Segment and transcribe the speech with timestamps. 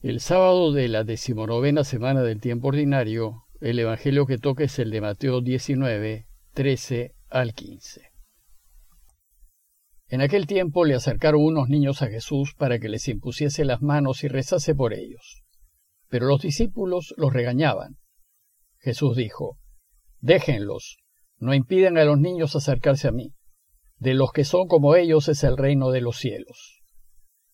[0.00, 4.92] El sábado de la decimonovena semana del tiempo ordinario, el Evangelio que toca es el
[4.92, 8.02] de Mateo 19, 13 al 15.
[10.06, 14.22] En aquel tiempo le acercaron unos niños a Jesús para que les impusiese las manos
[14.22, 15.42] y rezase por ellos.
[16.08, 17.96] Pero los discípulos los regañaban.
[18.78, 19.58] Jesús dijo,
[20.20, 20.98] Déjenlos,
[21.38, 23.34] no impidan a los niños acercarse a mí.
[23.96, 26.82] De los que son como ellos es el reino de los cielos.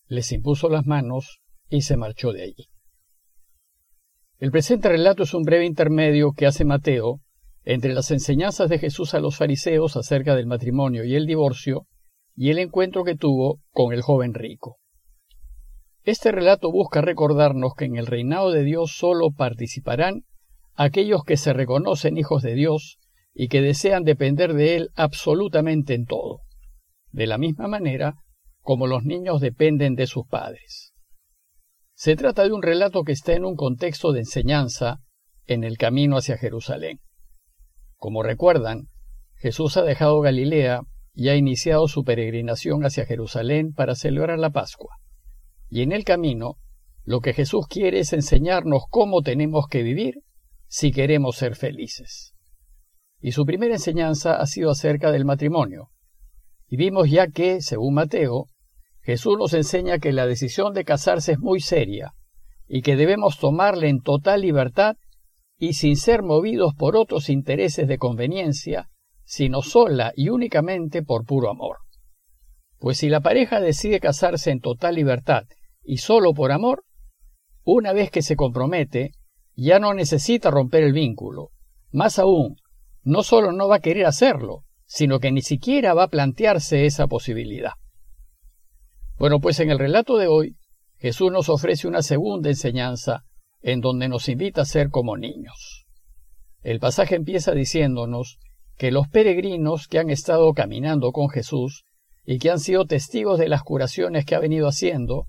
[0.05, 2.69] Les impuso las manos y se marchó de allí.
[4.37, 7.21] El presente relato es un breve intermedio que hace Mateo
[7.63, 11.87] entre las enseñanzas de Jesús a los fariseos acerca del matrimonio y el divorcio
[12.35, 14.77] y el encuentro que tuvo con el joven rico.
[16.03, 20.25] Este relato busca recordarnos que en el reinado de Dios solo participarán
[20.75, 22.99] aquellos que se reconocen hijos de Dios
[23.33, 26.41] y que desean depender de Él absolutamente en todo,
[27.11, 28.15] de la misma manera
[28.61, 30.94] como los niños dependen de sus padres.
[32.05, 34.99] Se trata de un relato que está en un contexto de enseñanza
[35.47, 36.99] en el camino hacia Jerusalén.
[37.95, 38.89] Como recuerdan,
[39.37, 40.81] Jesús ha dejado Galilea
[41.15, 44.97] y ha iniciado su peregrinación hacia Jerusalén para celebrar la Pascua.
[45.67, 46.57] Y en el camino,
[47.05, 50.19] lo que Jesús quiere es enseñarnos cómo tenemos que vivir
[50.67, 52.35] si queremos ser felices.
[53.19, 55.89] Y su primera enseñanza ha sido acerca del matrimonio.
[56.67, 58.45] Y vimos ya que, según Mateo,
[59.05, 62.15] Jesús nos enseña que la decisión de casarse es muy seria
[62.67, 64.97] y que debemos tomarla en total libertad
[65.59, 68.89] y sin ser movidos por otros intereses de conveniencia,
[69.23, 71.77] sino sola y únicamente por puro amor.
[72.79, 75.43] Pues si la pareja decide casarse en total libertad
[75.83, 76.83] y solo por amor,
[77.63, 79.11] una vez que se compromete,
[79.55, 81.51] ya no necesita romper el vínculo.
[81.91, 82.55] Más aún,
[83.03, 87.05] no solo no va a querer hacerlo, sino que ni siquiera va a plantearse esa
[87.05, 87.73] posibilidad.
[89.17, 90.57] Bueno, pues en el relato de hoy,
[90.97, 93.23] Jesús nos ofrece una segunda enseñanza
[93.61, 95.85] en donde nos invita a ser como niños.
[96.61, 98.39] El pasaje empieza diciéndonos
[98.77, 101.85] que los peregrinos que han estado caminando con Jesús
[102.25, 105.27] y que han sido testigos de las curaciones que ha venido haciendo,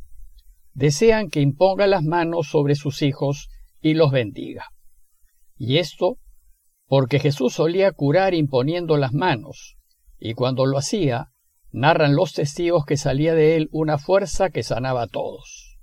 [0.72, 3.48] desean que imponga las manos sobre sus hijos
[3.80, 4.66] y los bendiga.
[5.56, 6.18] Y esto
[6.86, 9.76] porque Jesús solía curar imponiendo las manos,
[10.18, 11.32] y cuando lo hacía,
[11.76, 15.78] narran los testigos que salía de él una fuerza que sanaba a todos.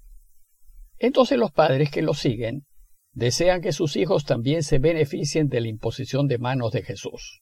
[0.98, 2.66] Entonces los padres que lo siguen
[3.12, 7.42] desean que sus hijos también se beneficien de la imposición de manos de Jesús.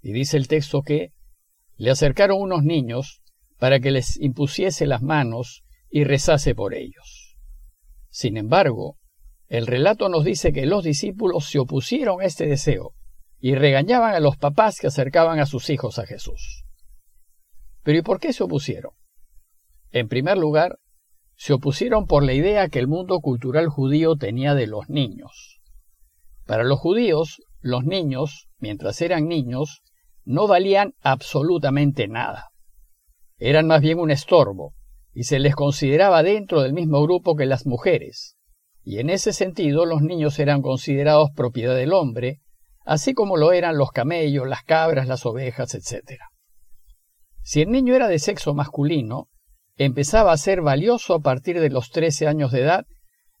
[0.00, 1.12] Y dice el texto que
[1.76, 3.20] le acercaron unos niños
[3.58, 7.36] para que les impusiese las manos y rezase por ellos.
[8.10, 8.96] Sin embargo,
[9.48, 12.94] el relato nos dice que los discípulos se opusieron a este deseo
[13.40, 16.64] y regañaban a los papás que acercaban a sus hijos a Jesús.
[17.82, 18.92] Pero ¿y por qué se opusieron?
[19.92, 20.78] En primer lugar,
[21.36, 25.60] se opusieron por la idea que el mundo cultural judío tenía de los niños.
[26.46, 29.82] Para los judíos, los niños, mientras eran niños,
[30.24, 32.50] no valían absolutamente nada.
[33.38, 34.74] Eran más bien un estorbo,
[35.12, 38.36] y se les consideraba dentro del mismo grupo que las mujeres,
[38.84, 42.40] y en ese sentido los niños eran considerados propiedad del hombre,
[42.84, 46.20] así como lo eran los camellos, las cabras, las ovejas, etc.
[47.42, 49.28] Si el niño era de sexo masculino,
[49.76, 52.86] empezaba a ser valioso a partir de los 13 años de edad,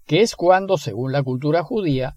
[0.06, 2.14] que es cuando, según la cultura judía,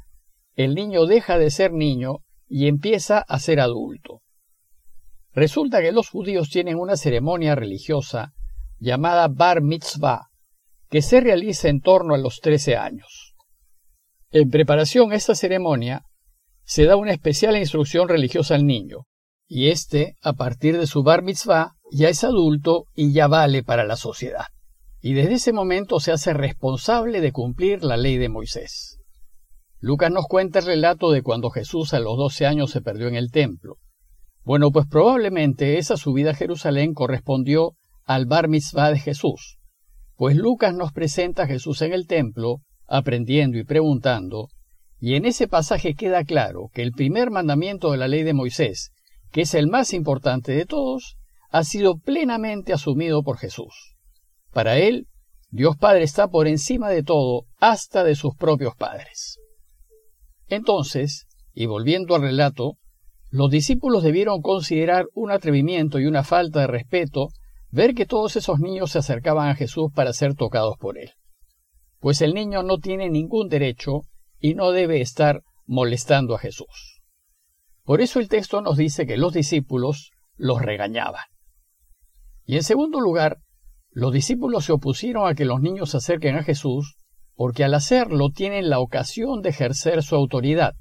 [0.55, 4.21] el niño deja de ser niño y empieza a ser adulto.
[5.33, 8.33] Resulta que los judíos tienen una ceremonia religiosa
[8.79, 10.29] llamada Bar Mitzvah,
[10.89, 13.35] que se realiza en torno a los 13 años.
[14.31, 16.03] En preparación a esta ceremonia,
[16.63, 19.05] se da una especial instrucción religiosa al niño,
[19.55, 23.83] y éste, a partir de su bar mitzvah, ya es adulto y ya vale para
[23.83, 24.45] la sociedad.
[24.99, 28.97] Y desde ese momento se hace responsable de cumplir la ley de Moisés.
[29.79, 33.13] Lucas nos cuenta el relato de cuando Jesús a los 12 años se perdió en
[33.13, 33.77] el templo.
[34.43, 37.73] Bueno, pues probablemente esa subida a Jerusalén correspondió
[38.05, 39.59] al bar mitzvah de Jesús,
[40.15, 44.47] pues Lucas nos presenta a Jesús en el templo, aprendiendo y preguntando,
[44.99, 48.89] y en ese pasaje queda claro que el primer mandamiento de la ley de Moisés,
[49.33, 51.17] que es el más importante de todos,
[51.49, 53.95] ha sido plenamente asumido por Jesús.
[54.51, 55.07] Para él,
[55.49, 59.39] Dios Padre está por encima de todo, hasta de sus propios padres.
[60.47, 62.77] Entonces, y volviendo al relato,
[63.31, 67.29] los discípulos debieron considerar un atrevimiento y una falta de respeto
[67.71, 71.09] ver que todos esos niños se acercaban a Jesús para ser tocados por él.
[71.99, 74.01] Pues el niño no tiene ningún derecho
[74.39, 76.92] y no debe estar molestando a Jesús.
[77.83, 81.25] Por eso el texto nos dice que los discípulos los regañaban.
[82.45, 83.39] Y en segundo lugar,
[83.91, 86.97] los discípulos se opusieron a que los niños se acerquen a Jesús
[87.35, 90.75] porque al hacerlo tienen la ocasión de ejercer su autoridad.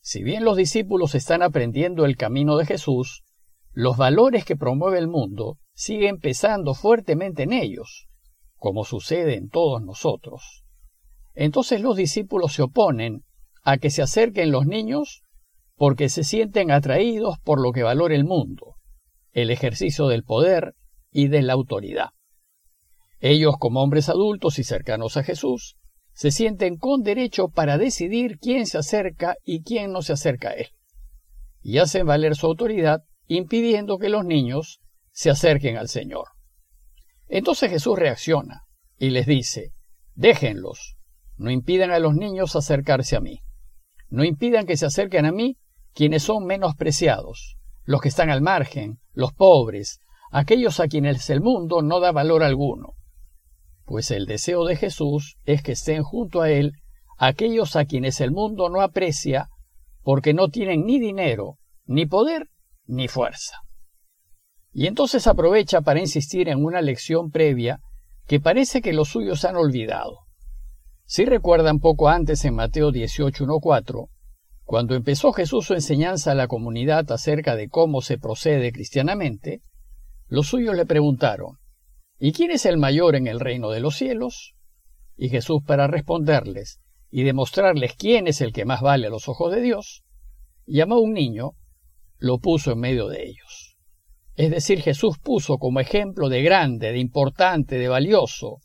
[0.00, 3.24] Si bien los discípulos están aprendiendo el camino de Jesús,
[3.72, 8.06] los valores que promueve el mundo siguen pesando fuertemente en ellos,
[8.56, 10.64] como sucede en todos nosotros.
[11.34, 13.24] Entonces los discípulos se oponen
[13.62, 15.22] a que se acerquen los niños
[15.76, 18.76] porque se sienten atraídos por lo que valora el mundo,
[19.32, 20.74] el ejercicio del poder
[21.10, 22.10] y de la autoridad.
[23.20, 25.76] Ellos, como hombres adultos y cercanos a Jesús,
[26.12, 30.52] se sienten con derecho para decidir quién se acerca y quién no se acerca a
[30.52, 30.68] Él,
[31.60, 34.80] y hacen valer su autoridad impidiendo que los niños
[35.10, 36.28] se acerquen al Señor.
[37.28, 38.62] Entonces Jesús reacciona
[38.98, 39.72] y les dice,
[40.14, 40.96] déjenlos,
[41.36, 43.40] no impidan a los niños acercarse a mí,
[44.08, 45.58] no impidan que se acerquen a mí
[45.96, 49.98] quienes son menospreciados, los que están al margen, los pobres,
[50.30, 52.94] aquellos a quienes el mundo no da valor alguno
[53.86, 56.72] pues el deseo de Jesús es que estén junto a Él
[57.16, 59.48] aquellos a quienes el mundo no aprecia
[60.02, 62.48] porque no tienen ni dinero, ni poder,
[62.84, 63.56] ni fuerza.
[64.72, 67.80] Y entonces aprovecha para insistir en una lección previa
[68.26, 70.18] que parece que los suyos han olvidado.
[71.06, 74.08] Si recuerdan poco antes en Mateo 18.1.4,
[74.66, 79.62] cuando empezó Jesús su enseñanza a la comunidad acerca de cómo se procede cristianamente,
[80.26, 81.58] los suyos le preguntaron,
[82.18, 84.54] ¿Y quién es el mayor en el reino de los cielos?
[85.16, 86.80] Y Jesús, para responderles
[87.10, 90.02] y demostrarles quién es el que más vale a los ojos de Dios,
[90.66, 91.52] llamó a un niño,
[92.18, 93.76] lo puso en medio de ellos.
[94.34, 98.58] Es decir, Jesús puso como ejemplo de grande, de importante, de valioso,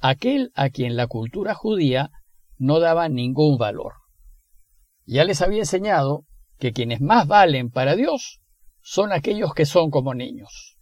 [0.00, 2.10] aquel a quien la cultura judía
[2.58, 3.94] no daba ningún valor.
[5.12, 6.24] Ya les había enseñado
[6.60, 8.38] que quienes más valen para Dios
[8.80, 10.76] son aquellos que son como niños.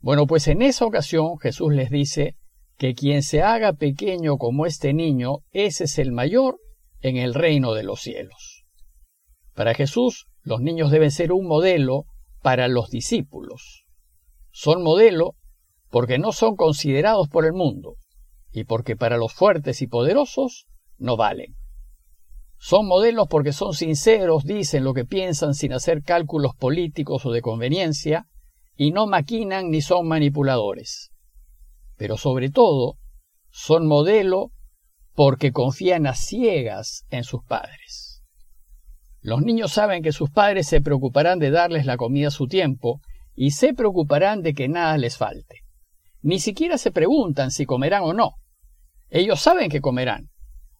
[0.00, 2.36] Bueno, pues en esa ocasión Jesús les dice
[2.76, 6.58] que quien se haga pequeño como este niño, ese es el mayor
[7.00, 8.66] en el reino de los cielos.
[9.54, 12.04] Para Jesús, los niños deben ser un modelo
[12.42, 13.86] para los discípulos.
[14.50, 15.36] Son modelo
[15.88, 17.96] porque no son considerados por el mundo
[18.52, 20.66] y porque para los fuertes y poderosos
[20.98, 21.56] no valen.
[22.64, 27.42] Son modelos porque son sinceros, dicen lo que piensan sin hacer cálculos políticos o de
[27.42, 28.28] conveniencia,
[28.76, 31.10] y no maquinan ni son manipuladores.
[31.96, 32.98] Pero sobre todo,
[33.50, 34.52] son modelo
[35.12, 38.22] porque confían a ciegas en sus padres.
[39.22, 43.00] Los niños saben que sus padres se preocuparán de darles la comida a su tiempo
[43.34, 45.62] y se preocuparán de que nada les falte.
[46.20, 48.36] Ni siquiera se preguntan si comerán o no.
[49.10, 50.28] Ellos saben que comerán,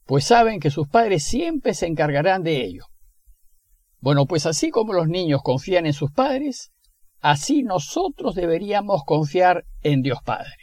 [0.05, 2.85] pues saben que sus padres siempre se encargarán de ello.
[4.01, 6.73] Bueno, pues así como los niños confían en sus padres,
[7.23, 10.57] Así nosotros deberíamos confiar en Dios Padre.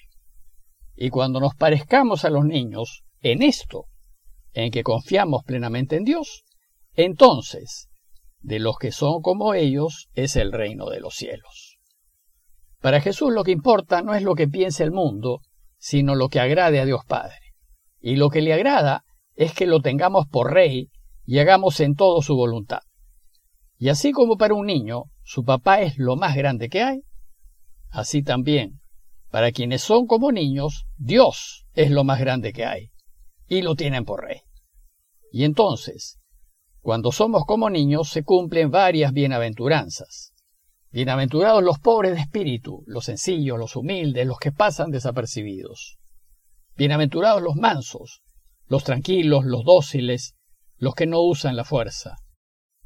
[0.93, 3.85] Y cuando nos parezcamos a los niños en esto,
[4.51, 6.43] en que confiamos plenamente en Dios,
[6.95, 7.87] entonces,
[8.41, 11.77] de los que son como ellos es el reino de los cielos.
[12.81, 15.39] Para Jesús lo que importa no es lo que piense el mundo,
[15.77, 17.39] sino lo que agrade a Dios Padre.
[18.01, 19.05] Y lo que le agrada
[19.39, 20.89] es que lo tengamos por rey
[21.25, 22.81] y hagamos en todo su voluntad.
[23.77, 27.03] Y así como para un niño su papá es lo más grande que hay,
[27.89, 28.81] así también,
[29.31, 32.89] para quienes son como niños, Dios es lo más grande que hay,
[33.47, 34.41] y lo tienen por rey.
[35.31, 36.19] Y entonces,
[36.81, 40.33] cuando somos como niños, se cumplen varias bienaventuranzas.
[40.91, 45.97] Bienaventurados los pobres de espíritu, los sencillos, los humildes, los que pasan desapercibidos.
[46.75, 48.21] Bienaventurados los mansos,
[48.69, 50.35] los tranquilos, los dóciles,
[50.77, 52.17] los que no usan la fuerza.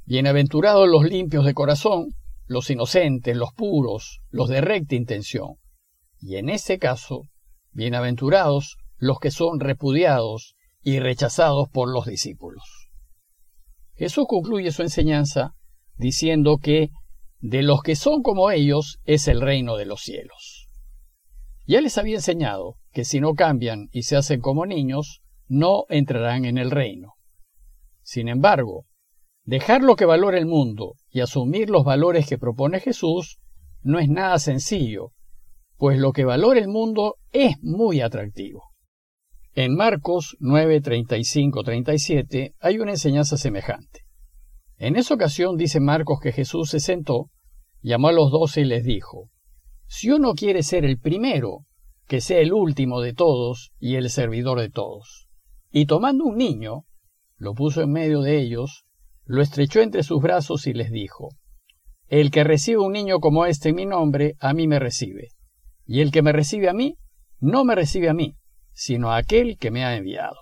[0.05, 5.55] Bienaventurados los limpios de corazón, los inocentes, los puros, los de recta intención.
[6.21, 7.27] Y en ese caso,
[7.71, 12.63] bienaventurados los que son repudiados y rechazados por los discípulos.
[13.95, 15.53] Jesús concluye su enseñanza
[15.97, 16.91] diciendo que
[17.39, 20.69] de los que son como ellos es el reino de los cielos.
[21.67, 26.45] Ya les había enseñado que si no cambian y se hacen como niños, no entrarán
[26.45, 27.13] en el reino.
[28.01, 28.85] Sin embargo,
[29.45, 33.39] Dejar lo que valora el mundo y asumir los valores que propone Jesús
[33.81, 35.11] no es nada sencillo,
[35.77, 38.63] pues lo que valora el mundo es muy atractivo.
[39.53, 44.05] En Marcos 9, 37 hay una enseñanza semejante.
[44.77, 47.29] En esa ocasión dice Marcos que Jesús se sentó,
[47.81, 49.29] llamó a los doce y les dijo,
[49.87, 51.65] Si uno quiere ser el primero,
[52.07, 55.27] que sea el último de todos y el servidor de todos.
[55.75, 56.85] Y tomando un niño,
[57.37, 58.85] lo puso en medio de ellos,
[59.25, 61.29] lo estrechó entre sus brazos y les dijo,
[62.07, 65.29] El que recibe un niño como este en mi nombre, a mí me recibe,
[65.87, 66.99] y el que me recibe a mí,
[67.39, 68.35] no me recibe a mí,
[68.71, 70.35] sino a aquel que me ha enviado.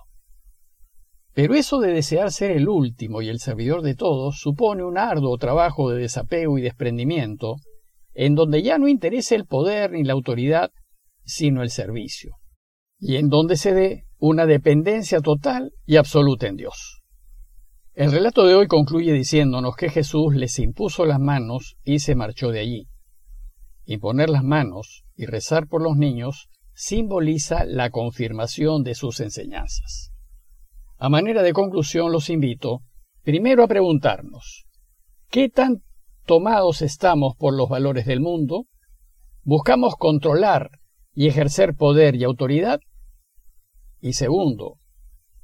[1.32, 5.38] Pero eso de desear ser el último y el servidor de todos supone un arduo
[5.38, 7.56] trabajo de desapego y desprendimiento,
[8.12, 10.72] en donde ya no interesa el poder ni la autoridad,
[11.24, 12.36] sino el servicio,
[12.98, 17.02] y en donde se dé una dependencia total y absoluta en Dios.
[17.92, 22.52] El relato de hoy concluye diciéndonos que Jesús les impuso las manos y se marchó
[22.52, 22.86] de allí.
[23.84, 30.12] Imponer las manos y rezar por los niños simboliza la confirmación de sus enseñanzas.
[30.98, 32.82] A manera de conclusión los invito
[33.24, 34.66] primero a preguntarnos,
[35.30, 35.82] ¿qué tan
[36.26, 38.66] tomados estamos por los valores del mundo?
[39.42, 40.78] ¿Buscamos controlar
[41.12, 42.78] y ejercer poder y autoridad?
[44.04, 44.80] Y segundo,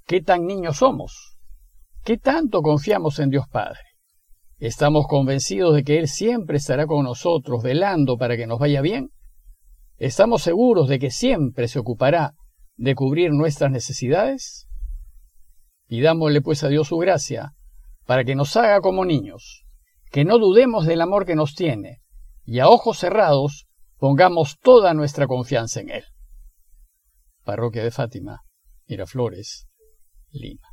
[0.05, 1.38] ¿qué tan niños somos?
[2.03, 3.79] ¿Qué tanto confiamos en Dios Padre?
[4.59, 9.12] ¿Estamos convencidos de que Él siempre estará con nosotros velando para que nos vaya bien?
[9.97, 12.35] ¿Estamos seguros de que siempre se ocupará
[12.77, 14.67] de cubrir nuestras necesidades?
[15.87, 17.53] Pidámosle pues a Dios su gracia,
[18.07, 19.67] para que nos haga como niños,
[20.11, 22.00] que no dudemos del amor que nos tiene,
[22.45, 26.05] y a ojos cerrados pongamos toda nuestra confianza en Él.
[27.45, 28.43] Parroquia de Fátima,
[28.88, 29.68] Miraflores,
[30.33, 30.68] Lima.